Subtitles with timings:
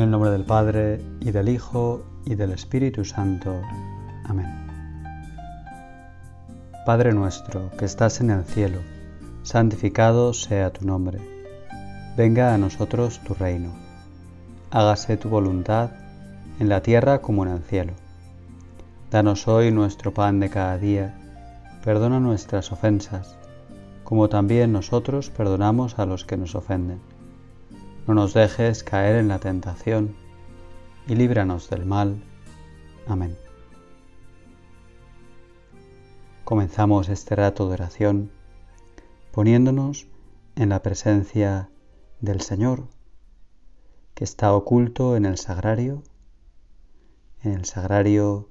[0.00, 3.60] En el nombre del Padre, y del Hijo, y del Espíritu Santo.
[4.24, 4.46] Amén.
[6.86, 8.78] Padre nuestro, que estás en el cielo,
[9.42, 11.18] santificado sea tu nombre.
[12.16, 13.74] Venga a nosotros tu reino.
[14.70, 15.90] Hágase tu voluntad,
[16.58, 17.92] en la tierra como en el cielo.
[19.10, 21.14] Danos hoy nuestro pan de cada día.
[21.84, 23.36] Perdona nuestras ofensas,
[24.02, 27.09] como también nosotros perdonamos a los que nos ofenden
[28.10, 30.16] no nos dejes caer en la tentación
[31.06, 32.20] y líbranos del mal.
[33.06, 33.38] Amén.
[36.42, 38.32] Comenzamos este rato de oración
[39.30, 40.08] poniéndonos
[40.56, 41.70] en la presencia
[42.20, 42.88] del Señor,
[44.14, 46.02] que está oculto en el sagrario,
[47.44, 48.50] en el sagrario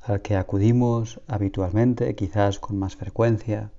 [0.00, 3.72] al que acudimos habitualmente, quizás con más frecuencia,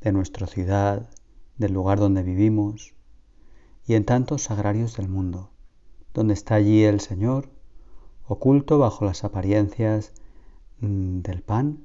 [0.00, 1.10] de nuestra ciudad,
[1.58, 2.94] del lugar donde vivimos,
[3.88, 5.48] y en tantos sagrarios del mundo,
[6.12, 7.48] donde está allí el Señor,
[8.26, 10.12] oculto bajo las apariencias
[10.80, 11.78] mm, del pan,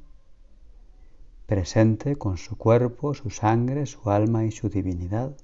[1.45, 5.37] presente con su cuerpo, su sangre, su alma y su divinidad,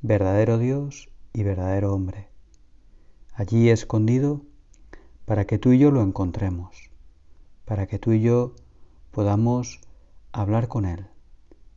[0.00, 2.28] verdadero Dios y verdadero hombre,
[3.34, 4.40] allí escondido
[5.26, 6.90] para que tú y yo lo encontremos,
[7.66, 8.54] para que tú y yo
[9.10, 9.82] podamos
[10.32, 11.06] hablar con Él,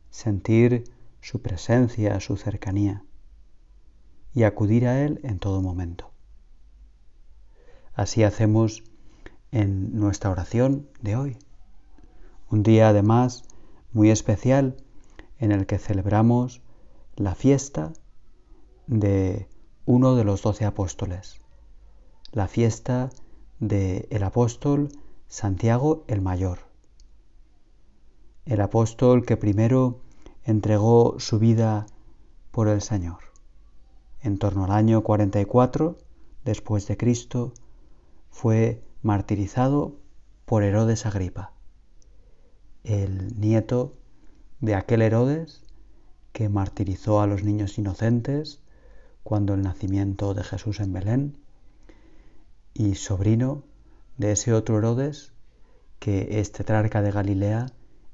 [0.08, 0.84] sentir
[1.20, 3.04] su presencia, su cercanía
[4.34, 6.10] y acudir a Él en todo momento.
[7.94, 8.82] Así hacemos
[9.50, 11.38] en nuestra oración de hoy.
[12.50, 13.44] Un día además
[13.92, 14.76] muy especial
[15.38, 16.62] en el que celebramos
[17.16, 17.92] la fiesta
[18.86, 19.48] de
[19.84, 21.40] uno de los doce apóstoles,
[22.30, 23.10] la fiesta
[23.60, 24.88] del el apóstol
[25.28, 26.60] Santiago el Mayor,
[28.46, 30.00] el apóstol que primero
[30.44, 31.86] entregó su vida
[32.50, 33.31] por el Señor
[34.22, 35.98] en torno al año 44
[36.44, 37.52] después de Cristo,
[38.30, 39.96] fue martirizado
[40.46, 41.52] por Herodes Agripa,
[42.84, 43.94] el nieto
[44.60, 45.64] de aquel Herodes
[46.32, 48.60] que martirizó a los niños inocentes
[49.22, 51.36] cuando el nacimiento de Jesús en Belén,
[52.74, 53.64] y sobrino
[54.18, 55.32] de ese otro Herodes
[55.98, 57.66] que es tetrarca de Galilea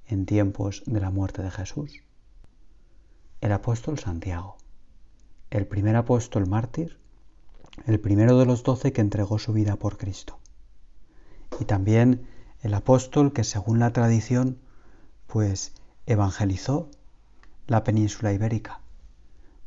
[0.06, 2.02] en tiempos de la muerte de Jesús,
[3.40, 4.56] el apóstol Santiago
[5.50, 6.98] el primer apóstol mártir,
[7.86, 10.38] el primero de los doce que entregó su vida por Cristo.
[11.60, 12.26] Y también
[12.62, 14.58] el apóstol que según la tradición,
[15.26, 15.72] pues
[16.06, 16.90] evangelizó
[17.66, 18.80] la península ibérica,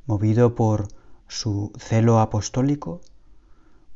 [0.05, 0.87] movido por
[1.27, 3.01] su celo apostólico,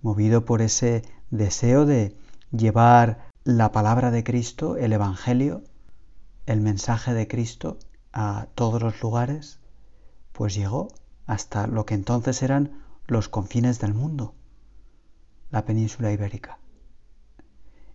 [0.02, 2.16] movido por ese deseo de
[2.52, 5.64] llevar la palabra de Cristo, el Evangelio,
[6.46, 7.78] el mensaje de Cristo
[8.14, 9.60] a todos los lugares,
[10.32, 10.88] pues llegó
[11.26, 14.34] hasta lo que entonces eran los confines del mundo,
[15.52, 16.60] la península ibérica.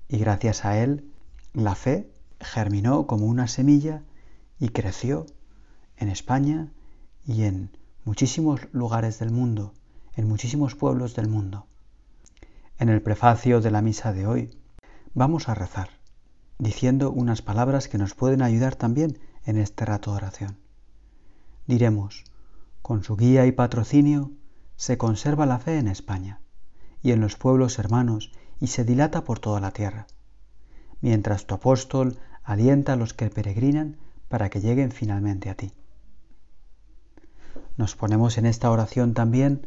[0.08, 1.10] Y gracias a él,
[1.52, 4.02] la fe germinó como una semilla
[4.58, 5.26] y creció
[5.96, 6.68] en España
[7.26, 7.70] y en
[8.04, 9.74] muchísimos lugares del mundo,
[10.16, 11.66] en muchísimos pueblos del mundo.
[12.78, 14.50] En el prefacio de la misa de hoy
[15.14, 15.90] vamos a rezar,
[16.58, 20.56] diciendo unas palabras que nos pueden ayudar también en este rato de oración.
[21.66, 22.24] Diremos,
[22.82, 24.32] con su guía y patrocinio
[24.76, 26.40] se conserva la fe en España
[27.02, 30.06] y en los pueblos hermanos y se dilata por toda la tierra,
[31.00, 33.98] mientras tu apóstol alienta a los que peregrinan
[34.28, 35.72] para que lleguen finalmente a ti.
[37.76, 39.66] Nos ponemos en esta oración también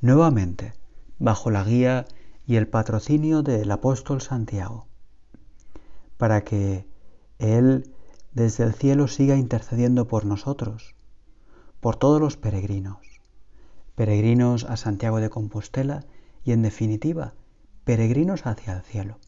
[0.00, 0.74] nuevamente
[1.18, 2.06] bajo la guía
[2.46, 4.86] y el patrocinio del apóstol Santiago,
[6.16, 6.88] para que
[7.38, 7.94] Él
[8.32, 10.95] desde el cielo siga intercediendo por nosotros
[11.86, 12.98] por todos los peregrinos,
[13.94, 16.04] peregrinos a Santiago de Compostela
[16.42, 17.34] y en definitiva,
[17.84, 19.20] peregrinos hacia el cielo,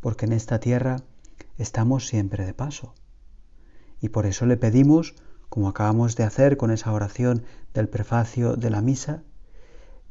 [0.00, 1.02] porque en esta tierra
[1.58, 2.94] estamos siempre de paso.
[4.00, 5.16] Y por eso le pedimos,
[5.50, 7.44] como acabamos de hacer con esa oración
[7.74, 9.22] del prefacio de la misa,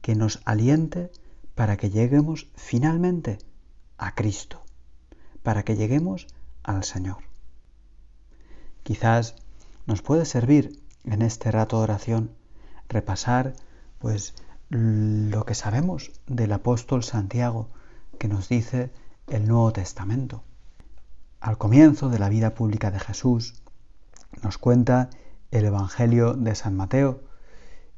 [0.03, 1.09] que nos aliente
[1.55, 3.39] para que lleguemos finalmente
[3.97, 4.61] a Cristo,
[5.41, 6.27] para que lleguemos
[6.61, 7.23] al Señor.
[8.83, 9.33] Quizás
[9.87, 12.31] nos puede servir en este rato de oración
[12.89, 13.53] repasar
[13.99, 14.35] pues
[14.69, 17.69] lo que sabemos del apóstol Santiago
[18.19, 18.91] que nos dice
[19.27, 20.43] el Nuevo Testamento.
[21.39, 23.61] Al comienzo de la vida pública de Jesús
[24.43, 25.09] nos cuenta
[25.51, 27.21] el Evangelio de San Mateo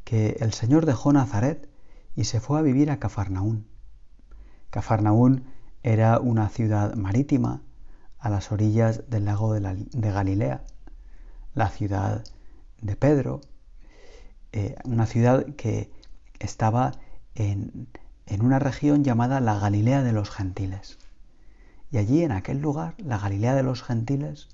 [0.04, 1.70] que el Señor dejó Nazaret
[2.16, 3.68] y se fue a vivir a Cafarnaún.
[4.70, 5.46] Cafarnaún
[5.82, 7.62] era una ciudad marítima
[8.20, 10.64] a las orillas del lago de, de Galilea,
[11.54, 12.24] la ciudad
[12.82, 13.42] de Pedro,
[14.52, 15.92] eh, una ciudad que
[16.40, 16.94] estaba
[17.36, 17.88] en,
[18.26, 20.98] en una región llamada la Galilea de los Gentiles.
[21.92, 24.50] Y allí, en aquel lugar, la Galilea de los Gentiles,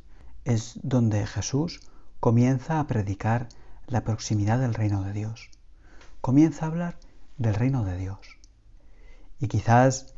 [0.46, 1.82] es donde Jesús
[2.20, 3.50] comienza a predicar
[3.88, 5.50] la proximidad del reino de Dios.
[6.22, 6.98] Comienza a hablar
[7.38, 8.20] del reino de Dios.
[9.40, 10.16] Y quizás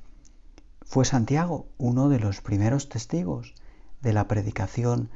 [0.83, 3.56] fue Santiago uno de los primeros testigos
[4.01, 5.10] de la predicación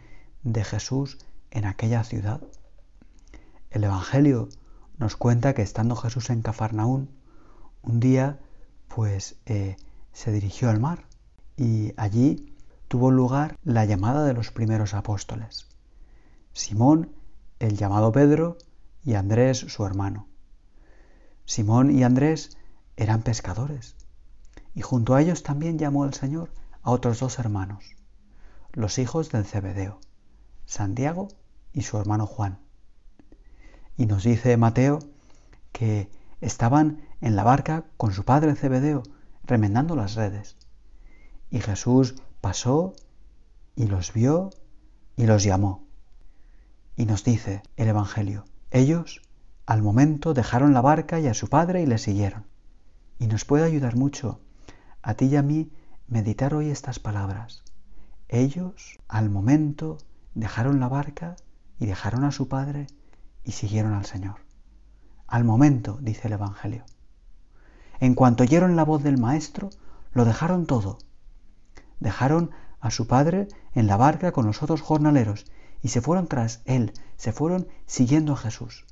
[0.43, 1.19] de Jesús
[1.51, 2.41] en aquella ciudad.
[3.71, 4.49] El Evangelio
[4.97, 7.09] nos cuenta que estando Jesús en Cafarnaún,
[7.81, 8.39] un día
[8.89, 9.77] pues eh,
[10.11, 11.05] se dirigió al mar
[11.55, 12.53] y allí
[12.89, 15.69] tuvo lugar la llamada de los primeros apóstoles.
[16.51, 17.15] Simón,
[17.59, 18.57] el llamado Pedro,
[19.05, 20.27] y Andrés, su hermano.
[21.45, 22.57] Simón y Andrés
[22.97, 23.95] eran pescadores
[24.75, 26.51] y junto a ellos también llamó el Señor
[26.83, 27.95] a otros dos hermanos,
[28.73, 30.01] los hijos del Cebedeo,
[30.65, 31.29] Santiago
[31.71, 32.59] y su hermano Juan.
[33.97, 34.99] Y nos dice Mateo
[35.71, 36.09] que
[36.41, 39.03] estaban en la barca con su padre Cebedeo,
[39.43, 40.57] remendando las redes.
[41.49, 42.93] Y Jesús pasó
[43.75, 44.49] y los vio
[45.15, 45.85] y los llamó.
[46.95, 49.21] Y nos dice el Evangelio, ellos
[49.65, 52.45] al momento dejaron la barca y a su padre y le siguieron.
[53.19, 54.39] Y nos puede ayudar mucho
[55.01, 55.71] a ti y a mí
[56.07, 57.63] meditar hoy estas palabras.
[58.27, 59.97] Ellos al momento
[60.33, 61.35] dejaron la barca
[61.79, 62.87] y dejaron a su padre
[63.43, 64.35] y siguieron al Señor.
[65.27, 66.85] Al momento, dice el Evangelio.
[67.99, 69.69] En cuanto oyeron la voz del Maestro,
[70.13, 70.97] lo dejaron todo.
[71.99, 75.45] Dejaron a su padre en la barca con los otros jornaleros
[75.81, 78.85] y se fueron tras él, se fueron siguiendo a Jesús.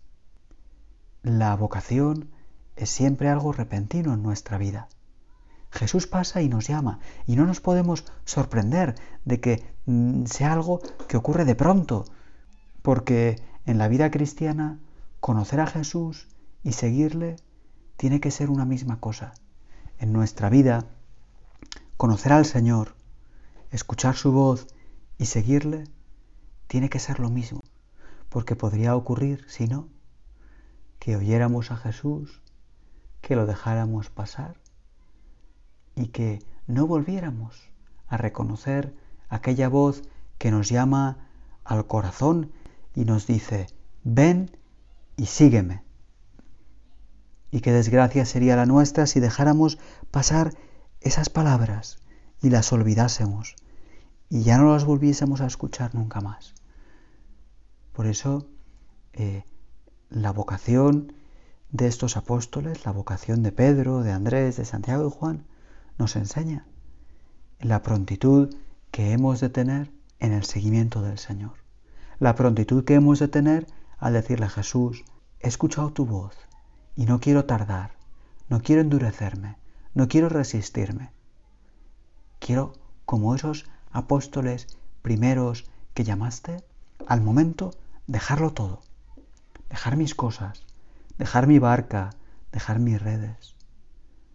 [1.22, 2.30] La vocación
[2.76, 4.88] es siempre algo repentino en nuestra vida.
[5.72, 8.96] Jesús pasa y nos llama y no nos podemos sorprender
[9.26, 12.06] de que mm, sea algo que ocurre de pronto,
[12.82, 14.80] porque en la vida cristiana
[15.20, 16.28] conocer a Jesús
[16.64, 17.36] y seguirle
[17.98, 19.36] tiene que ser una misma cosa.
[20.00, 20.88] En nuestra vida,
[21.96, 22.96] conocer al Señor,
[23.70, 24.66] escuchar su voz
[25.20, 25.84] y seguirle
[26.66, 27.62] tiene que ser lo mismo,
[28.30, 29.88] porque podría ocurrir, si no,
[30.98, 32.42] que oyéramos a Jesús,
[33.22, 34.60] que lo dejáramos pasar
[35.94, 37.70] y que no volviéramos
[38.08, 38.96] a reconocer
[39.28, 40.02] aquella voz
[40.40, 41.30] que nos llama
[41.64, 42.52] al corazón
[42.96, 43.68] y nos dice,
[44.04, 44.52] ven
[45.18, 45.84] y sígueme.
[47.52, 49.80] Y qué desgracia sería la nuestra si dejáramos
[50.12, 50.54] pasar
[51.02, 51.98] esas palabras
[52.42, 53.56] y las olvidásemos
[54.30, 56.54] y ya no las volviésemos a escuchar nunca más.
[57.94, 58.48] Por eso,
[59.14, 59.44] eh,
[60.10, 61.14] la vocación
[61.72, 65.46] de estos apóstoles, la vocación de Pedro, de Andrés, de Santiago y Juan,
[65.98, 66.66] nos enseña
[67.60, 68.56] la prontitud
[68.92, 71.59] que hemos de tener en el seguimiento del Señor.
[72.20, 73.66] La prontitud que hemos de tener
[73.98, 75.06] al decirle a Jesús,
[75.40, 76.36] he escuchado tu voz
[76.98, 77.92] y no quiero tardar,
[78.50, 79.56] no quiero endurecerme,
[79.94, 81.14] no quiero resistirme.
[82.40, 82.74] Quiero,
[83.06, 84.68] como esos apóstoles
[85.02, 86.62] primeros que llamaste,
[87.08, 87.72] al momento
[88.06, 88.82] dejarlo todo,
[89.70, 90.66] dejar mis cosas,
[91.18, 92.10] dejar mi barca,
[92.52, 93.56] dejar mis redes,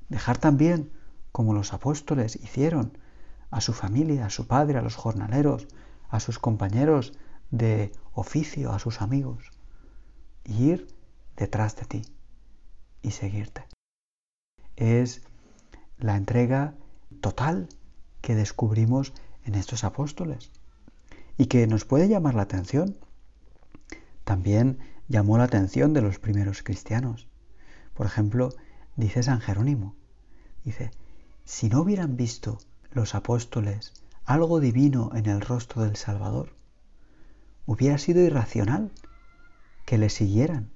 [0.09, 0.91] dejar también
[1.33, 2.97] como los apóstoles hicieron
[3.51, 5.69] a su familia, a su padre, a los jornaleros,
[6.09, 7.13] a sus compañeros
[7.57, 9.51] de oficio, a sus amigos,
[10.45, 10.89] y ir
[11.37, 12.03] detrás de ti
[13.01, 13.65] y seguirte.
[14.77, 15.23] Es
[15.99, 16.75] la entrega
[17.21, 17.69] total
[18.21, 19.13] que descubrimos
[19.45, 20.51] en estos apóstoles
[21.39, 22.97] y que nos puede llamar la atención.
[24.25, 27.29] También llamó la atención de los primeros cristianos.
[27.95, 28.49] Por ejemplo,
[28.97, 29.95] dice San Jerónimo,
[30.65, 30.91] dice,
[31.45, 32.59] si no hubieran visto
[32.91, 33.93] los apóstoles
[34.25, 36.55] algo divino en el rostro del Salvador,
[37.67, 38.91] hubiera sido irracional
[39.85, 40.71] que le siguieran.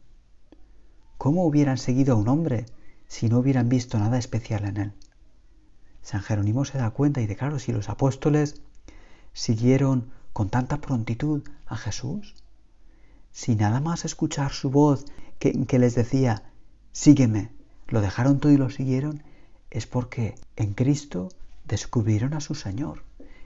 [1.16, 2.66] ¿Cómo hubieran seguido a un hombre
[3.06, 4.92] si no hubieran visto nada especial en él?
[6.02, 8.62] San Jerónimo se da cuenta y de claro, si los apóstoles
[9.32, 12.34] siguieron con tanta prontitud a Jesús,
[13.32, 15.04] si nada más escuchar su voz
[15.38, 16.44] que, que les decía,
[16.92, 17.50] sígueme,
[17.88, 19.22] lo dejaron todo y lo siguieron,
[19.70, 21.28] es porque en Cristo
[21.66, 23.02] descubrieron a su Señor,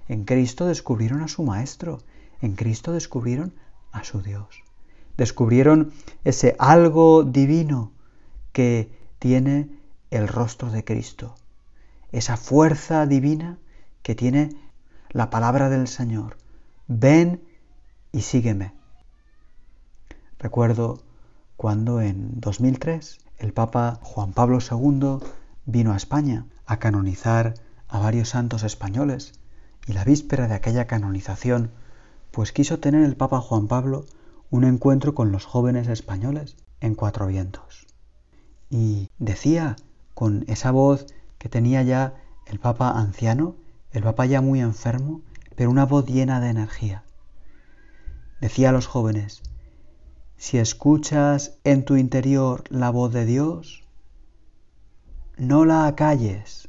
[0.08, 1.98] en Cristo descubrieron a su Maestro,
[2.42, 3.54] en Cristo descubrieron
[3.92, 4.62] a su Dios.
[5.16, 5.92] Descubrieron
[6.24, 7.92] ese algo divino
[8.52, 9.70] que tiene
[10.10, 11.34] el rostro de Cristo,
[12.10, 13.58] esa fuerza divina
[14.02, 14.50] que tiene
[15.10, 16.36] la palabra del Señor.
[16.88, 17.42] Ven
[18.12, 18.74] y sígueme.
[20.38, 21.02] Recuerdo
[21.56, 25.18] cuando en 2003 el Papa Juan Pablo II
[25.64, 27.54] vino a España a canonizar
[27.88, 29.38] a varios santos españoles
[29.86, 31.70] y la víspera de aquella canonización,
[32.32, 34.06] pues quiso tener el Papa Juan Pablo
[34.50, 37.86] un encuentro con los jóvenes españoles en Cuatro Vientos.
[38.70, 39.76] Y decía
[40.14, 41.06] con esa voz
[41.38, 42.14] que tenía ya
[42.46, 43.54] el Papa anciano,
[43.92, 45.20] el Papa ya muy enfermo,
[45.56, 47.04] pero una voz llena de energía.
[48.40, 49.42] Decía a los jóvenes,
[50.36, 53.84] si escuchas en tu interior la voz de Dios,
[55.36, 56.68] no la acalles.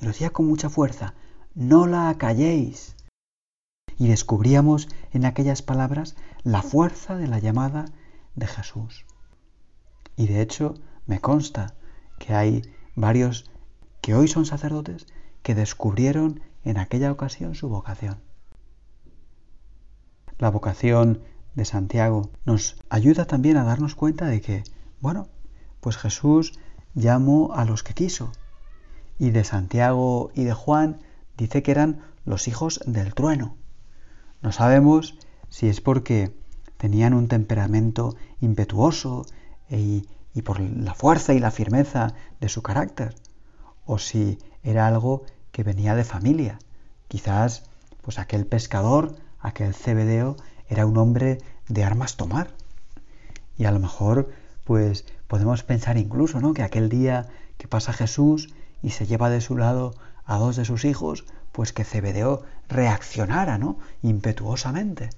[0.00, 1.14] Y lo decía con mucha fuerza,
[1.54, 2.96] no la acalléis.
[3.98, 7.86] Y descubríamos en aquellas palabras la fuerza de la llamada
[8.34, 9.04] de Jesús.
[10.16, 10.74] Y de hecho
[11.06, 11.74] me consta
[12.18, 12.62] que hay
[12.94, 13.50] varios
[14.00, 15.06] que hoy son sacerdotes
[15.42, 18.20] que descubrieron en aquella ocasión su vocación.
[20.38, 21.22] La vocación
[21.54, 24.64] de Santiago nos ayuda también a darnos cuenta de que,
[25.00, 25.28] bueno,
[25.80, 26.58] pues Jesús
[26.94, 28.32] llamó a los que quiso.
[29.18, 31.00] Y de Santiago y de Juan
[31.36, 33.56] dice que eran los hijos del trueno.
[34.44, 35.16] No sabemos
[35.48, 36.36] si es porque
[36.76, 39.24] tenían un temperamento impetuoso
[39.70, 43.14] y, y por la fuerza y la firmeza de su carácter,
[43.86, 46.58] o si era algo que venía de familia.
[47.08, 47.62] Quizás
[48.02, 50.36] pues aquel pescador, aquel cebedeo,
[50.68, 52.50] era un hombre de armas tomar.
[53.56, 54.28] Y a lo mejor
[54.64, 56.52] pues podemos pensar incluso, ¿no?
[56.52, 59.94] Que aquel día que pasa Jesús y se lleva de su lado
[60.26, 63.78] a dos de sus hijos, pues que Cebedeo reaccionara, ¿no?
[64.02, 65.10] Impetuosamente.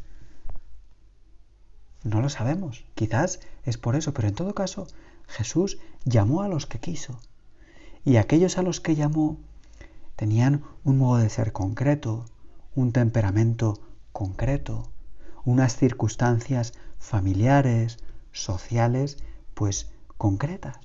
[2.04, 4.86] No lo sabemos, quizás es por eso, pero en todo caso
[5.28, 7.18] Jesús llamó a los que quiso.
[8.04, 9.38] Y aquellos a los que llamó
[10.14, 12.26] tenían un modo de ser concreto,
[12.74, 13.80] un temperamento
[14.12, 14.90] concreto,
[15.46, 17.96] unas circunstancias familiares,
[18.32, 19.16] sociales,
[19.54, 20.76] pues concretas.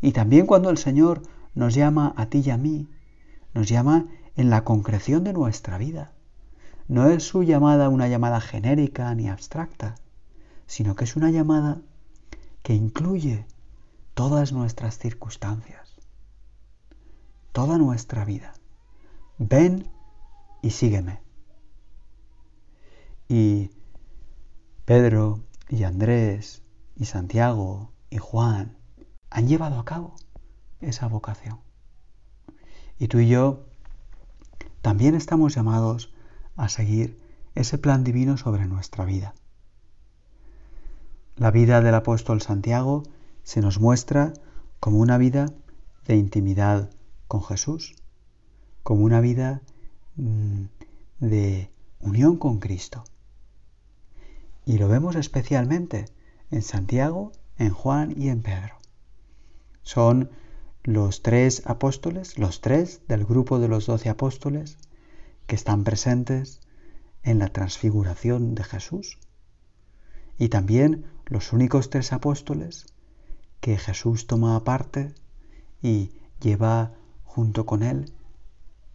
[0.00, 1.20] Y también cuando el Señor
[1.54, 2.88] nos llama a ti y a mí,
[3.56, 6.12] nos llama en la concreción de nuestra vida.
[6.88, 9.94] No es su llamada una llamada genérica ni abstracta,
[10.66, 11.80] sino que es una llamada
[12.62, 13.46] que incluye
[14.12, 15.96] todas nuestras circunstancias,
[17.52, 18.52] toda nuestra vida.
[19.38, 19.90] Ven
[20.60, 21.20] y sígueme.
[23.26, 23.70] Y
[24.84, 26.62] Pedro y Andrés
[26.94, 28.76] y Santiago y Juan
[29.30, 30.14] han llevado a cabo
[30.82, 31.58] esa vocación.
[32.98, 33.64] Y tú y yo
[34.82, 36.12] también estamos llamados
[36.56, 37.18] a seguir
[37.54, 39.34] ese plan divino sobre nuestra vida.
[41.36, 43.02] La vida del apóstol Santiago
[43.42, 44.32] se nos muestra
[44.80, 45.52] como una vida
[46.06, 46.90] de intimidad
[47.28, 47.94] con Jesús,
[48.82, 49.60] como una vida
[50.16, 50.64] mm,
[51.20, 53.04] de unión con Cristo.
[54.64, 56.06] Y lo vemos especialmente
[56.50, 58.76] en Santiago, en Juan y en Pedro.
[59.82, 60.30] Son
[60.86, 64.78] los tres apóstoles, los tres del grupo de los doce apóstoles
[65.48, 66.60] que están presentes
[67.24, 69.18] en la transfiguración de Jesús.
[70.38, 72.86] Y también los únicos tres apóstoles
[73.60, 75.12] que Jesús toma aparte
[75.82, 76.92] y lleva
[77.24, 78.12] junto con él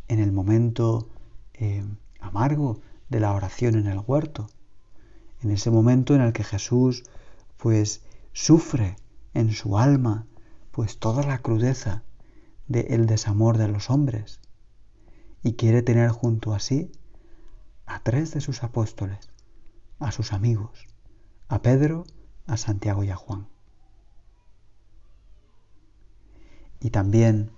[0.07, 1.09] en el momento
[1.55, 1.83] eh,
[2.21, 2.79] amargo
[3.09, 4.49] de la oración en el huerto,
[5.43, 7.03] en ese momento en el que Jesús
[7.57, 8.95] pues sufre
[9.33, 10.25] en su alma
[10.71, 12.03] pues toda la crudeza
[12.67, 14.39] del desamor de los hombres
[15.43, 16.91] y quiere tener junto a sí
[17.85, 19.29] a tres de sus apóstoles,
[19.99, 20.87] a sus amigos,
[21.49, 22.05] a Pedro,
[22.47, 23.47] a Santiago y a Juan.
[26.79, 27.51] Y también,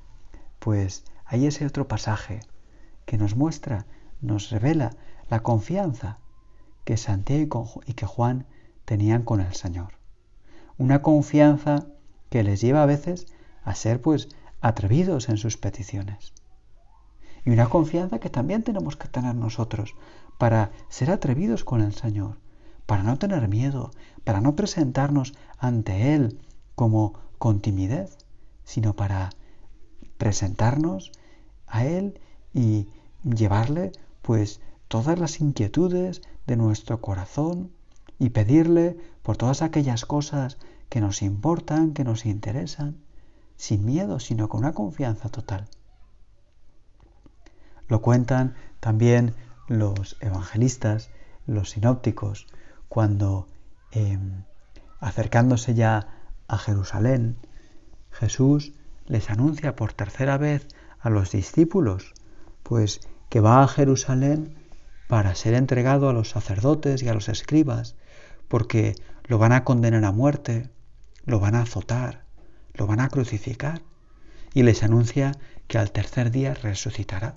[0.60, 2.42] pues, hay ese otro pasaje
[3.06, 3.86] que nos muestra,
[4.22, 4.96] nos revela
[5.30, 6.20] la confianza
[6.84, 8.48] que Santiago y que Juan
[8.86, 9.94] tenían con el Señor.
[10.78, 11.88] Una confianza
[12.34, 13.28] que les lleva a veces
[13.64, 14.28] a ser, pues,
[14.60, 16.34] atrevidos en sus peticiones.
[17.46, 19.94] Y una confianza que también tenemos que tener nosotros
[20.40, 22.40] para ser atrevidos con el Señor,
[22.88, 23.92] para no tener miedo,
[24.24, 26.40] para no presentarnos ante Él
[26.74, 28.18] como con timidez,
[28.64, 29.30] sino para
[30.18, 31.12] presentarnos
[31.68, 32.20] a Él
[32.52, 32.88] y
[33.24, 33.92] llevarle
[34.24, 37.70] pues todas las inquietudes de nuestro corazón
[38.18, 40.58] y pedirle por todas aquellas cosas
[40.94, 42.98] que nos importan, que nos interesan,
[43.56, 45.68] sin miedo, sino con una confianza total.
[47.88, 49.34] Lo cuentan también
[49.68, 51.10] los evangelistas,
[51.48, 52.46] los sinópticos,
[52.90, 53.48] cuando
[53.90, 54.44] em,
[55.00, 56.10] acercándose ya
[56.48, 57.38] a Jerusalén,
[58.12, 58.74] Jesús
[59.08, 60.68] les anuncia por tercera vez
[61.00, 62.14] a los discípulos,
[62.62, 64.60] pues que va a Jerusalén
[65.08, 67.96] para ser entregado a los sacerdotes y a los escribas,
[68.48, 70.70] porque lo van a condenar a muerte,
[71.26, 72.26] lo van a azotar,
[72.74, 73.82] lo van a crucificar,
[74.54, 75.32] y les anuncia
[75.68, 77.34] que al tercer día resucitará.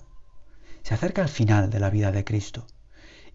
[0.82, 2.66] Se acerca al final de la vida de Cristo,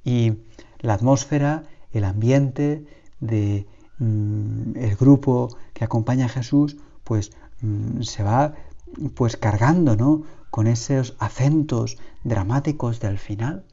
[0.03, 0.33] y
[0.79, 2.85] la atmósfera el ambiente
[3.19, 3.67] de
[3.99, 7.31] mm, el grupo que acompaña a Jesús, pues
[7.61, 8.55] mm, se va
[9.15, 10.23] pues cargando, ¿no?
[10.49, 13.65] Con esos acentos dramáticos del final.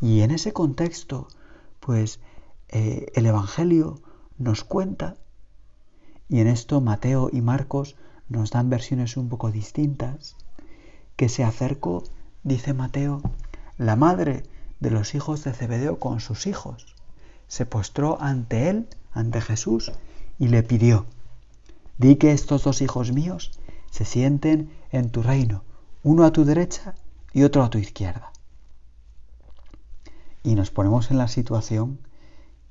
[0.00, 1.28] Y en ese contexto,
[1.80, 2.20] pues
[2.68, 4.02] eh, el Evangelio
[4.38, 5.16] nos cuenta,
[6.28, 7.96] y en esto Mateo y Marcos
[8.28, 10.36] nos dan versiones un poco distintas,
[11.16, 12.04] que se acercó,
[12.42, 13.22] dice Mateo,
[13.78, 14.42] la madre
[14.80, 16.94] de los hijos de Zebedeo con sus hijos.
[17.48, 19.92] Se postró ante él, ante Jesús,
[20.38, 21.06] y le pidió,
[21.98, 23.58] di que estos dos hijos míos
[23.90, 25.62] se sienten en tu reino,
[26.02, 26.94] uno a tu derecha
[27.32, 28.32] y otro a tu izquierda.
[30.42, 32.00] Y nos ponemos en la situación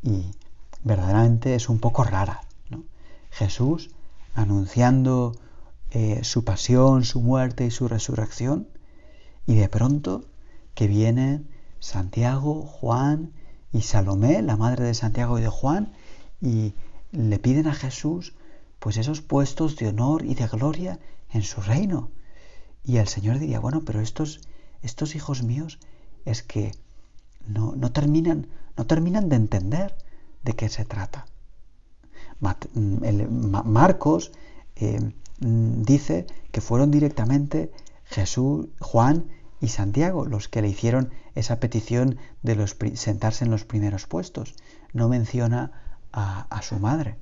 [0.01, 0.31] y
[0.83, 2.41] verdaderamente es un poco rara.
[3.31, 3.89] Jesús
[4.35, 5.35] anunciando
[5.91, 8.67] eh, su pasión, su muerte y su resurrección,
[9.45, 10.25] y de pronto
[10.75, 11.49] que vienen
[11.79, 13.31] Santiago, Juan
[13.71, 15.93] y Salomé, la madre de Santiago y de Juan,
[16.41, 16.73] y
[17.11, 18.33] le piden a Jesús
[18.79, 20.99] pues esos puestos de honor y de gloria
[21.31, 22.11] en su reino.
[22.83, 24.41] Y el Señor diría, bueno, pero estos,
[24.81, 25.79] estos hijos míos
[26.25, 26.71] es que
[27.47, 28.47] no, no, terminan,
[28.77, 29.95] no terminan de entender
[30.43, 31.25] de qué se trata.
[32.39, 34.31] Marcos
[34.75, 37.71] eh, Mm, dice que fueron directamente
[38.05, 39.25] Jesús, Juan
[39.59, 44.55] y Santiago los que le hicieron esa petición de sentarse en los primeros puestos.
[44.93, 45.71] No menciona
[46.13, 47.15] a, su madre.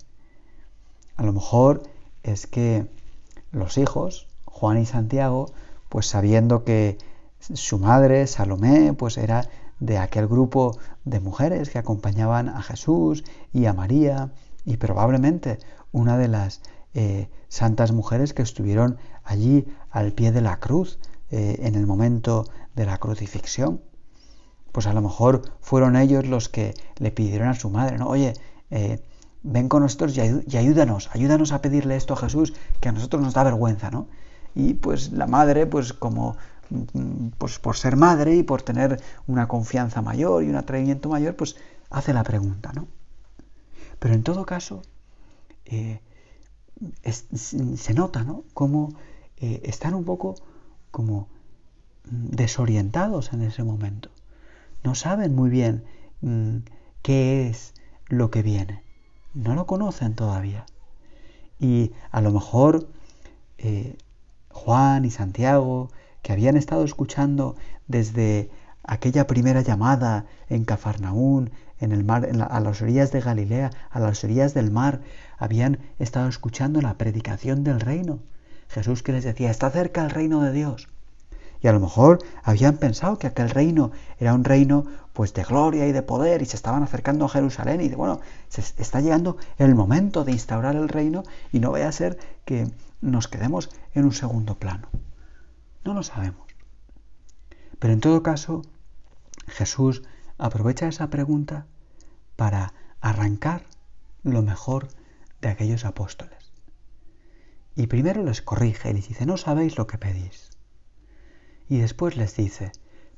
[1.16, 1.84] A lo mejor
[2.24, 2.88] es que
[3.52, 5.52] los hijos, Juan y Santiago,
[5.88, 6.98] pues sabiendo que
[7.40, 9.48] su madre, Salomé, pues era
[9.82, 14.32] de aquel grupo de mujeres que acompañaban a Jesús y a María,
[14.64, 15.60] y probablemente
[15.92, 16.62] una de las
[16.94, 21.00] eh, santas mujeres que estuvieron allí al pie de la cruz
[21.32, 22.46] eh, en el momento
[22.76, 23.82] de la crucifixión.
[24.72, 28.08] Pues a lo mejor fueron ellos los que le pidieron a su madre, ¿no?
[28.08, 28.34] Oye,
[28.70, 29.04] eh,
[29.44, 33.34] ven con nosotros y, ayúdanos, ayúdanos a pedirle esto a Jesús, que a nosotros nos
[33.34, 34.08] da vergüenza, ¿no?
[34.54, 36.38] Y pues la madre, pues como
[37.38, 41.56] pues por ser madre y por tener una confianza mayor y un atrevimiento mayor, pues
[41.90, 42.88] hace la pregunta, ¿no?
[44.00, 44.82] Pero en todo caso,
[47.34, 48.44] se nota, ¿no?
[48.54, 48.94] Como
[49.38, 50.36] eh, están un poco
[50.92, 51.28] como
[52.04, 54.10] desorientados en ese momento.
[54.84, 55.84] No saben muy bien
[56.22, 56.58] mm,
[57.02, 57.74] qué es
[58.08, 58.84] lo que viene.
[59.34, 60.66] No lo conocen todavía.
[61.60, 62.88] Y a lo mejor
[63.58, 63.98] eh,
[64.50, 65.90] Juan y Santiago,
[66.22, 67.56] que habían estado escuchando
[67.88, 68.50] desde
[68.84, 74.24] aquella primera llamada en Cafarnaún, en el mar, a las orillas de Galilea, a las
[74.24, 75.02] orillas del mar,
[75.38, 78.20] habían estado escuchando la predicación del reino.
[78.70, 80.90] Jesús que les decía, está cerca el reino de Dios.
[81.62, 85.88] Y a lo mejor habían pensado que aquel reino era un reino pues de gloria
[85.88, 89.38] y de poder y se estaban acercando a Jerusalén y de bueno, se está llegando
[89.58, 92.68] el momento de instaurar el reino y no vaya a ser que
[93.02, 94.88] nos quedemos en un segundo plano.
[95.84, 96.48] No lo sabemos.
[97.80, 98.62] Pero en todo caso,
[99.48, 100.04] Jesús
[100.38, 101.68] aprovecha esa pregunta
[102.36, 103.66] para arrancar
[104.24, 104.90] lo mejor
[105.42, 106.52] de aquellos apóstoles.
[107.76, 110.52] Y primero les corrige y les dice, no sabéis lo que pedís.
[111.70, 112.72] Y después les dice,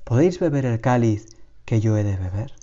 [0.04, 1.26] ¿podéis beber el cáliz
[1.66, 2.54] que yo he de beber?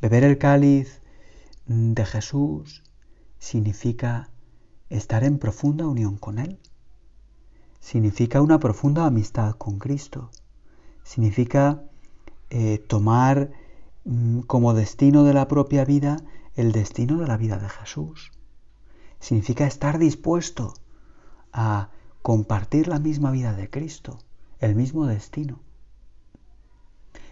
[0.00, 1.02] Beber el cáliz
[1.66, 2.82] de Jesús
[3.38, 4.30] significa
[4.90, 6.60] estar en profunda unión con Él.
[7.82, 10.30] Significa una profunda amistad con Cristo.
[11.02, 11.82] Significa
[12.48, 13.50] eh, tomar
[14.04, 16.18] mm, como destino de la propia vida
[16.54, 18.30] el destino de la vida de Jesús.
[19.18, 20.74] Significa estar dispuesto
[21.52, 21.90] a
[22.22, 24.20] compartir la misma vida de Cristo,
[24.60, 25.58] el mismo destino.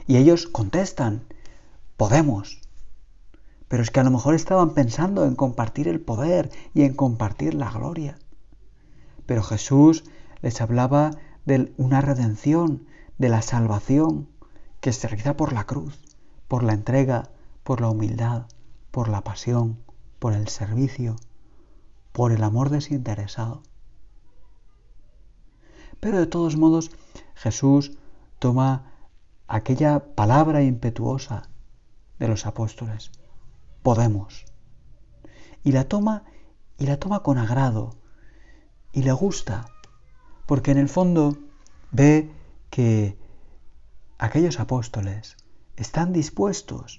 [0.09, 1.23] Y ellos contestan,
[1.97, 2.61] podemos.
[3.69, 7.55] Pero es que a lo mejor estaban pensando en compartir el poder y en compartir
[7.55, 8.19] la gloria.
[9.27, 10.03] Pero Jesús
[10.42, 11.11] les hablaba
[11.44, 12.87] de una redención,
[13.18, 14.29] de la salvación,
[14.81, 15.98] que se realiza por la cruz,
[16.48, 17.31] por la entrega,
[17.64, 18.46] por la humildad,
[18.90, 19.79] por la pasión,
[20.18, 21.16] por el servicio,
[22.12, 23.62] por el amor desinteresado.
[26.00, 26.90] Pero de todos modos,
[27.35, 27.98] Jesús
[28.38, 28.92] toma
[29.48, 31.50] aquella palabra impetuosa
[32.18, 33.11] de los apóstoles,
[33.83, 34.46] podemos,
[35.62, 36.24] y la toma
[36.79, 37.96] y la toma con agrado
[38.92, 39.66] y le gusta,
[40.51, 41.39] porque en el fondo
[41.93, 42.29] ve
[42.71, 43.17] que
[44.19, 45.37] aquellos apóstoles
[45.77, 46.99] están dispuestos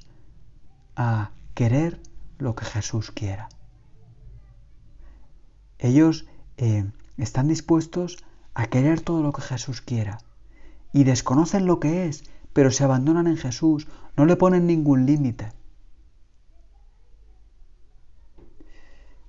[0.95, 1.99] a querer
[2.37, 3.49] lo que Jesús quiera.
[5.79, 10.19] Ellos eh, están dispuestos a querer todo lo que Jesús quiera
[10.93, 13.85] y desconocen lo que es, pero se abandonan en Jesús,
[14.15, 15.51] no le ponen ningún límite.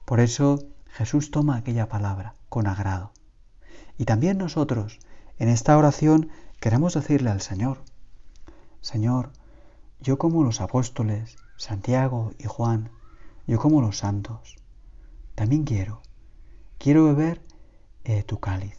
[0.04, 3.12] Por eso Jesús toma aquella palabra con agrado.
[4.02, 4.98] Y también nosotros,
[5.38, 7.84] en esta oración, queremos decirle al Señor,
[8.80, 9.30] Señor,
[10.00, 12.90] yo como los apóstoles, Santiago y Juan,
[13.46, 14.56] yo como los santos,
[15.36, 16.02] también quiero,
[16.78, 17.42] quiero beber
[18.02, 18.76] eh, tu cáliz.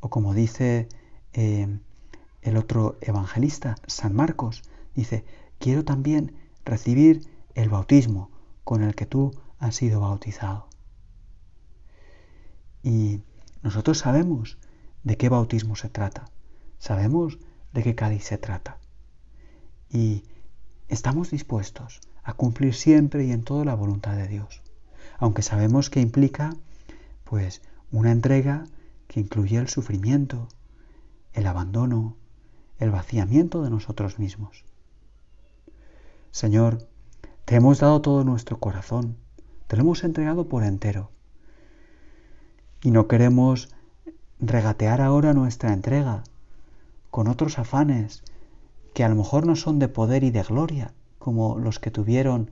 [0.00, 0.90] O como dice
[1.32, 1.78] eh,
[2.42, 4.62] el otro evangelista, San Marcos,
[4.94, 5.24] dice,
[5.58, 6.36] quiero también
[6.66, 8.30] recibir el bautismo
[8.62, 10.68] con el que tú has sido bautizado.
[12.82, 13.22] Y
[13.62, 14.58] nosotros sabemos
[15.02, 16.26] de qué bautismo se trata,
[16.78, 17.38] sabemos
[17.72, 18.78] de qué cáliz se trata.
[19.90, 20.24] Y
[20.88, 24.62] estamos dispuestos a cumplir siempre y en todo la voluntad de Dios,
[25.18, 26.54] aunque sabemos que implica
[27.24, 28.64] pues una entrega
[29.06, 30.48] que incluye el sufrimiento,
[31.32, 32.16] el abandono,
[32.78, 34.64] el vaciamiento de nosotros mismos.
[36.30, 36.86] Señor,
[37.44, 39.16] te hemos dado todo nuestro corazón,
[39.66, 41.10] te lo hemos entregado por entero.
[42.82, 43.68] Y no queremos
[44.40, 46.22] regatear ahora nuestra entrega
[47.10, 48.22] con otros afanes
[48.94, 52.50] que a lo mejor no son de poder y de gloria, como los que tuvieron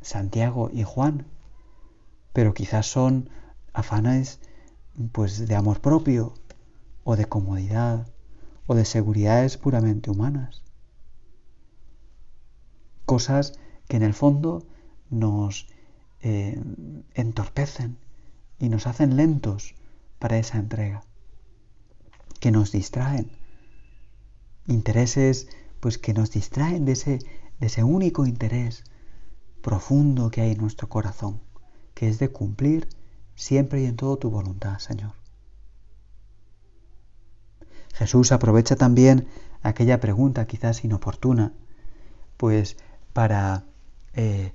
[0.00, 1.26] Santiago y Juan,
[2.32, 3.30] pero quizás son
[3.72, 4.40] afanes
[5.12, 6.34] pues de amor propio
[7.04, 8.06] o de comodidad
[8.66, 10.62] o de seguridades puramente humanas.
[13.04, 14.66] Cosas que en el fondo
[15.10, 15.68] nos
[16.22, 16.60] eh,
[17.14, 17.98] entorpecen
[18.58, 19.74] y nos hacen lentos
[20.18, 21.02] para esa entrega,
[22.40, 23.30] que nos distraen.
[24.66, 25.48] Intereses
[25.80, 27.18] pues que nos distraen de ese,
[27.60, 28.84] de ese único interés
[29.60, 31.40] profundo que hay en nuestro corazón,
[31.94, 32.88] que es de cumplir
[33.34, 35.12] siempre y en todo tu voluntad, Señor.
[37.92, 39.28] Jesús aprovecha también
[39.62, 41.52] aquella pregunta quizás inoportuna,
[42.36, 42.76] pues
[43.12, 43.64] para
[44.14, 44.52] eh,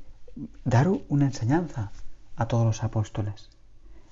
[0.66, 1.92] dar una enseñanza
[2.36, 3.50] a todos los apóstoles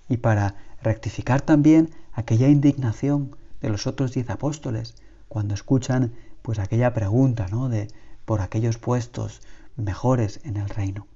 [0.07, 4.95] y para rectificar también aquella indignación de los otros diez apóstoles
[5.27, 7.69] cuando escuchan pues aquella pregunta ¿no?
[7.69, 7.87] de
[8.25, 9.41] por aquellos puestos
[9.75, 11.07] mejores en el reino.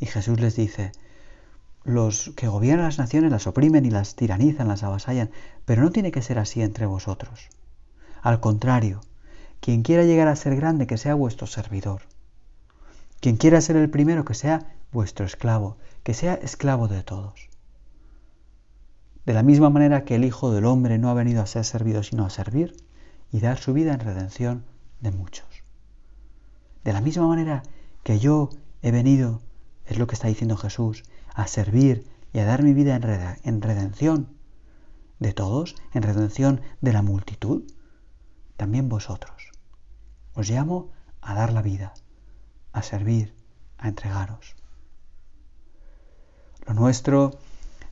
[0.00, 0.92] Y Jesús les dice,
[1.84, 5.30] los que gobiernan las naciones las oprimen y las tiranizan, las avasallan,
[5.64, 7.48] pero no tiene que ser así entre vosotros.
[8.22, 9.00] Al contrario,
[9.60, 12.02] quien quiera llegar a ser grande, que sea vuestro servidor.
[13.20, 17.48] Quien quiera ser el primero, que sea vuestro esclavo, que sea esclavo de todos.
[19.26, 22.02] De la misma manera que el Hijo del Hombre no ha venido a ser servido,
[22.02, 22.76] sino a servir
[23.30, 24.64] y dar su vida en redención
[25.00, 25.46] de muchos.
[26.84, 27.62] De la misma manera
[28.02, 28.48] que yo
[28.80, 29.42] he venido,
[29.84, 31.02] es lo que está diciendo Jesús,
[31.34, 34.28] a servir y a dar mi vida en redención
[35.18, 37.64] de todos, en redención de la multitud,
[38.56, 39.50] también vosotros.
[40.34, 41.94] Os llamo a dar la vida,
[42.72, 43.34] a servir,
[43.76, 44.56] a entregaros.
[46.68, 47.38] Lo nuestro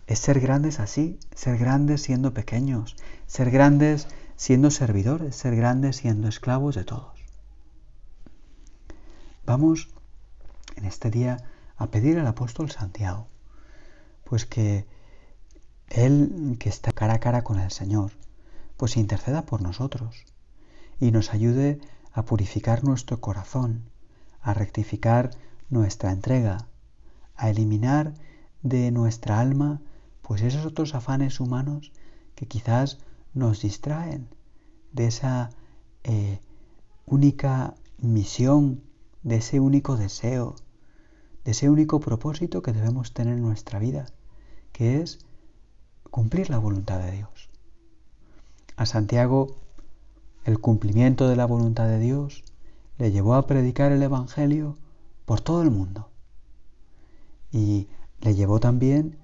[0.07, 2.95] es ser grandes así, ser grandes siendo pequeños,
[3.27, 7.19] ser grandes siendo servidores, ser grandes siendo esclavos de todos.
[9.47, 9.89] Vamos
[10.77, 11.39] en este día
[11.79, 13.29] a pedir al apóstol Santiago
[14.25, 14.85] pues que
[15.89, 18.11] Él que está cara a cara con el Señor,
[18.77, 20.25] pues interceda por nosotros
[21.01, 21.81] y nos ayude
[22.13, 23.85] a purificar nuestro corazón,
[24.43, 25.31] a rectificar
[25.71, 26.67] nuestra entrega,
[27.37, 28.13] a eliminar
[28.69, 29.81] de nuestra alma
[30.23, 31.93] pues esos otros afanes humanos
[32.35, 32.99] que quizás
[33.33, 34.29] nos distraen
[34.93, 35.51] de esa
[36.05, 36.41] eh,
[37.05, 38.83] única misión,
[39.23, 40.57] de ese único deseo,
[41.45, 44.07] de ese único propósito que debemos tener en nuestra vida,
[44.73, 45.21] que es
[46.11, 47.49] cumplir la voluntad de Dios.
[48.77, 49.57] A Santiago
[50.45, 52.45] el cumplimiento de la voluntad de Dios
[52.99, 54.77] le llevó a predicar el Evangelio
[55.25, 56.09] por todo el mundo
[57.51, 57.89] y
[58.21, 59.19] le llevó también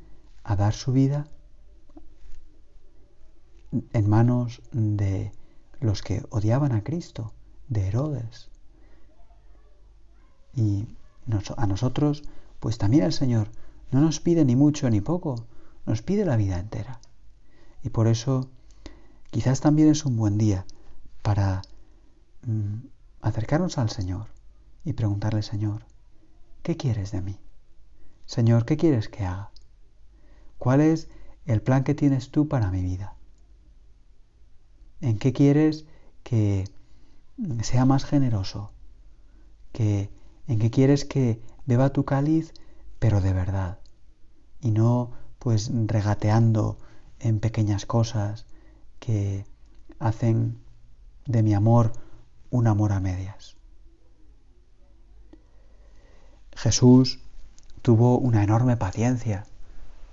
[0.45, 1.29] a dar su vida
[3.93, 5.33] en manos de
[5.81, 7.33] los que odiaban a Cristo,
[7.69, 8.51] de Herodes.
[10.55, 10.87] Y
[11.57, 12.23] a nosotros,
[12.61, 13.49] pues también el Señor
[13.91, 15.47] no nos pide ni mucho ni poco,
[15.87, 17.01] nos pide la vida entera.
[17.83, 18.51] Y por eso
[19.31, 20.67] quizás también es un buen día
[21.23, 21.63] para
[22.47, 22.87] mm,
[23.23, 24.27] acercarnos al Señor
[24.85, 25.87] y preguntarle, Señor,
[26.63, 27.39] ¿qué quieres de mí?
[28.27, 29.51] Señor, ¿qué quieres que haga?
[30.59, 31.09] ¿Cuál es
[31.45, 33.17] el plan que tienes tú para mi vida?
[35.01, 35.87] ¿En qué quieres
[36.23, 36.65] que
[37.63, 38.73] sea más generoso?
[39.73, 40.11] ¿Que,
[40.47, 42.53] ¿En qué quieres que beba tu cáliz,
[42.99, 43.83] pero de verdad?
[44.63, 46.79] y no pues regateando
[47.19, 48.47] en pequeñas cosas
[49.01, 49.45] que
[49.99, 50.63] hacen
[51.27, 51.93] de mi amor
[52.51, 53.57] un amor a medias.
[56.55, 57.19] Jesús
[57.83, 59.45] tuvo una enorme paciencia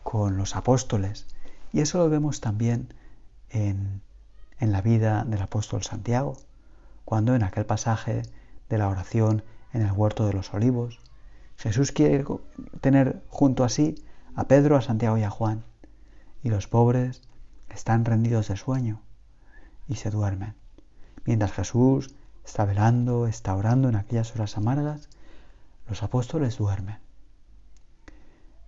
[0.03, 1.27] con los apóstoles.
[1.71, 2.93] Y eso lo vemos también
[3.49, 4.01] en,
[4.59, 6.37] en la vida del apóstol Santiago,
[7.05, 8.23] cuando en aquel pasaje
[8.69, 10.99] de la oración en el huerto de los olivos,
[11.57, 12.25] Jesús quiere
[12.81, 14.03] tener junto a sí
[14.35, 15.63] a Pedro, a Santiago y a Juan,
[16.41, 17.21] y los pobres
[17.69, 19.01] están rendidos de sueño
[19.87, 20.55] y se duermen.
[21.25, 25.09] Mientras Jesús está velando, está orando en aquellas horas amargas,
[25.87, 26.97] los apóstoles duermen.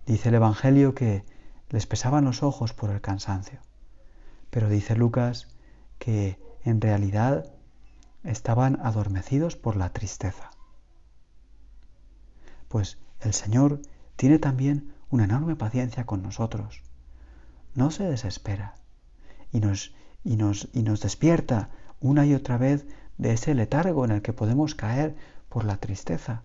[0.06, 1.24] Dice el Evangelio que
[1.68, 3.60] les pesaban los ojos por el cansancio,
[4.50, 5.48] pero dice Lucas
[5.98, 7.52] que en realidad
[8.24, 10.50] estaban adormecidos por la tristeza.
[12.68, 13.80] Pues el Señor
[14.16, 16.82] tiene también una enorme paciencia con nosotros.
[17.74, 18.74] No se desespera
[19.52, 22.86] y nos, y nos, y nos despierta una y otra vez
[23.18, 25.14] de ese letargo en el que podemos caer
[25.48, 26.42] por la tristeza.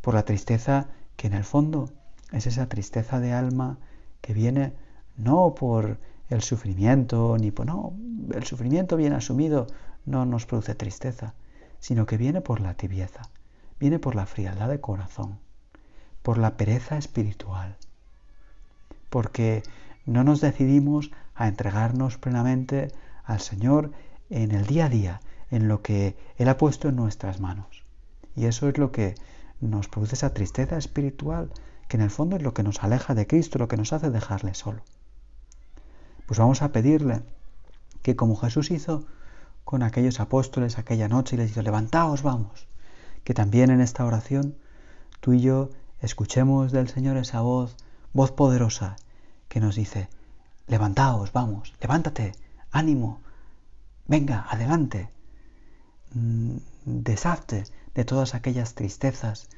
[0.00, 1.92] Por la tristeza que en el fondo
[2.32, 3.78] es esa tristeza de alma
[4.20, 4.72] que viene
[5.16, 7.66] no por el sufrimiento, ni por...
[7.66, 7.92] No,
[8.32, 9.66] el sufrimiento bien asumido
[10.06, 11.34] no nos produce tristeza,
[11.78, 13.22] sino que viene por la tibieza,
[13.78, 15.38] viene por la frialdad de corazón,
[16.22, 17.76] por la pereza espiritual,
[19.08, 19.62] porque
[20.06, 22.92] no nos decidimos a entregarnos plenamente
[23.24, 23.92] al Señor
[24.28, 27.84] en el día a día, en lo que Él ha puesto en nuestras manos.
[28.36, 29.14] Y eso es lo que
[29.60, 31.50] nos produce esa tristeza espiritual,
[31.90, 34.10] que en el fondo es lo que nos aleja de Cristo, lo que nos hace
[34.10, 34.84] dejarle solo.
[36.26, 37.24] Pues vamos a pedirle
[38.02, 39.06] que como Jesús hizo
[39.64, 42.68] con aquellos apóstoles aquella noche y les dijo, levantaos, vamos,
[43.24, 44.54] que también en esta oración
[45.18, 47.76] tú y yo escuchemos del Señor esa voz,
[48.12, 48.94] voz poderosa,
[49.48, 50.08] que nos dice,
[50.68, 52.36] levantaos, vamos, levántate,
[52.70, 53.20] ánimo,
[54.06, 55.10] venga, adelante,
[56.14, 57.64] mm, deshazte
[57.96, 59.48] de todas aquellas tristezas,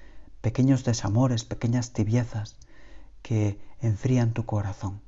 [0.43, 2.57] pequeños desamores, pequeñas tibiezas
[3.23, 5.01] que enfrían tu corazón.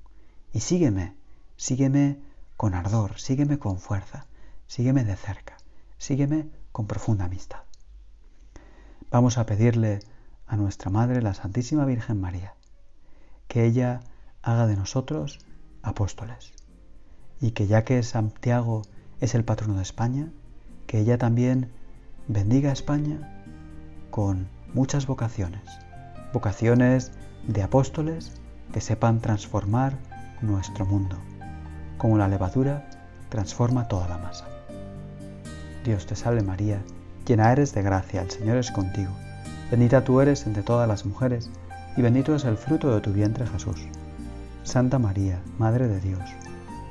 [0.53, 1.15] Y sígueme,
[1.57, 2.19] sígueme
[2.57, 4.27] con ardor, sígueme con fuerza,
[4.67, 5.57] sígueme de cerca,
[5.99, 7.61] sígueme con profunda amistad.
[9.11, 10.01] Vamos a pedirle
[10.47, 12.55] a nuestra Madre, la Santísima Virgen María,
[13.49, 14.01] que ella
[14.43, 15.41] haga de nosotros
[15.83, 16.53] apóstoles
[17.41, 18.83] y que ya que Santiago
[19.21, 20.33] es el patrono de España,
[20.87, 21.73] que ella también
[22.29, 23.43] bendiga a España
[24.11, 25.63] con muchas vocaciones,
[26.33, 27.13] vocaciones
[27.47, 28.33] de apóstoles
[28.73, 29.95] que sepan transformar
[30.43, 31.17] nuestro mundo,
[31.97, 32.89] como la levadura
[33.29, 34.47] transforma toda la masa.
[35.85, 36.83] Dios te salve María,
[37.27, 39.13] llena eres de gracia, el Señor es contigo,
[39.71, 41.51] bendita tú eres entre todas las mujeres,
[41.97, 43.87] y bendito es el fruto de tu vientre Jesús.
[44.65, 46.23] Santa María, Madre de Dios,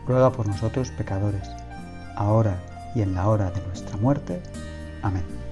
[0.08, 1.50] ruega por nosotros pecadores,
[2.16, 2.62] ahora
[2.96, 4.42] y en la hora de nuestra muerte.
[5.02, 5.43] Amén.